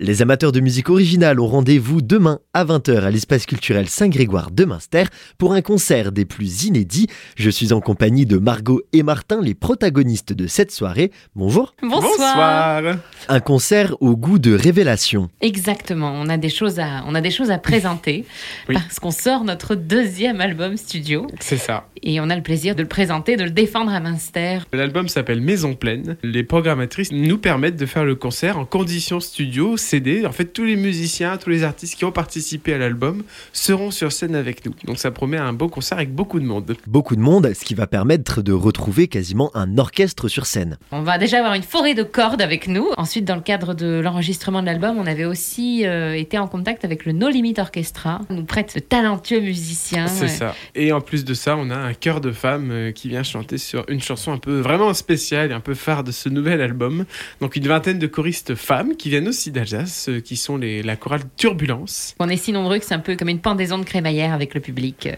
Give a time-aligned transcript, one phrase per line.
[0.00, 4.64] Les amateurs de musique originale ont rendez-vous demain à 20h à l'espace culturel Saint-Grégoire de
[4.64, 5.02] Münster
[5.38, 7.08] pour un concert des plus inédits.
[7.34, 11.10] Je suis en compagnie de Margot et Martin, les protagonistes de cette soirée.
[11.34, 11.74] Bonjour.
[11.82, 12.80] Bonsoir.
[13.28, 15.30] Un concert au goût de révélation.
[15.40, 18.24] Exactement, on a des choses à, on a des choses à présenter
[18.68, 18.76] Oui.
[18.76, 21.88] parce qu'on sort notre deuxième album studio C'est ça.
[22.04, 24.60] et on a le plaisir de le présenter, de le défendre à Münster.
[24.72, 26.16] L'album s'appelle Maison Pleine.
[26.22, 30.26] Les programmatrices nous permettent de faire le concert en conditions studio, CD.
[30.26, 33.22] En fait, tous les musiciens, tous les artistes qui ont participé à l'album
[33.54, 34.74] seront sur scène avec nous.
[34.84, 36.76] Donc ça promet un beau concert avec beaucoup de monde.
[36.86, 40.76] Beaucoup de monde, ce qui va permettre de retrouver quasiment un orchestre sur scène.
[40.92, 42.86] On va déjà avoir une forêt de cordes avec nous.
[42.98, 46.84] Ensuite, dans le cadre de l'enregistrement de l'album, on avait aussi euh, été en contact
[46.84, 48.20] avec le No Limit Orchestra.
[48.28, 50.06] On nous prête de talentueux musiciens.
[50.06, 50.54] C'est ça.
[50.74, 53.56] Et en plus de ça, on a un chœur de femmes euh, qui vient chanter
[53.56, 57.06] sur une chanson un peu vraiment spéciale et un peu phare de ce nouvel album.
[57.40, 59.77] Donc une vingtaine de choristes femmes qui viennent aussi d'Alsace,
[60.08, 62.14] euh, qui sont les, la chorale Turbulence.
[62.18, 64.60] On est si nombreux que c'est un peu comme une pendaison de crémaillère avec le
[64.60, 65.08] public.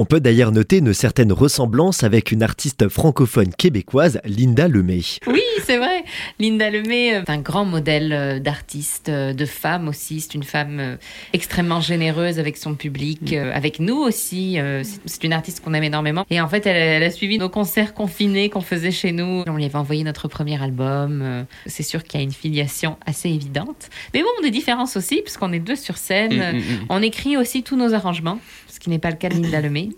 [0.00, 5.00] On peut d'ailleurs noter une certaine ressemblance avec une artiste francophone québécoise, Linda Lemay.
[5.26, 6.04] Oui, c'est vrai.
[6.38, 10.20] Linda Lemay euh, est un grand modèle euh, d'artiste, de femme aussi.
[10.20, 10.98] C'est une femme
[11.32, 14.56] extrêmement généreuse avec son public, euh, avec nous aussi.
[14.84, 16.24] C'est- une artiste qu'on aime énormément.
[16.30, 19.42] Et en fait, elle, elle a suivi nos concerts confinés qu'on faisait chez nous.
[19.48, 21.44] On lui avait envoyé notre premier album.
[21.66, 23.90] C'est sûr qu'il y a une filiation assez évidente.
[24.14, 26.34] Mais bon, des différences aussi, puisqu'on est deux sur scène.
[26.34, 26.86] Mm, mm, mm.
[26.88, 29.90] On écrit aussi tous nos arrangements, ce qui n'est pas le cas de Linda Lemay.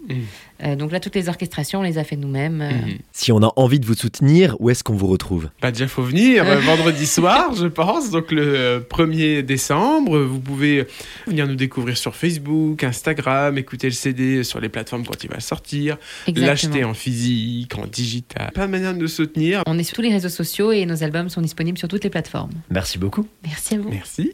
[0.64, 2.60] Euh, donc là, toutes les orchestrations, on les a fait nous-mêmes.
[2.62, 2.98] Euh, Mhm.
[3.12, 5.50] Si on a envie de vous soutenir, où est-ce qu'on vous retrouve?
[5.60, 10.40] Bah déjà faut venir euh, vendredi soir je pense donc le euh, 1er décembre vous
[10.40, 10.86] pouvez
[11.26, 15.40] venir nous découvrir sur Facebook Instagram écouter le CD sur les plateformes quand il va
[15.40, 15.96] sortir
[16.34, 20.02] l'acheter en physique en digital plein de manières de nous soutenir On est sur tous
[20.02, 22.52] les réseaux sociaux et nos albums sont disponibles sur toutes les plateformes.
[22.70, 23.26] Merci beaucoup.
[23.44, 23.90] Merci à vous.
[23.90, 24.28] merci